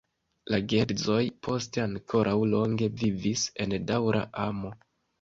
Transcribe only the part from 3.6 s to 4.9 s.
en daŭra amo.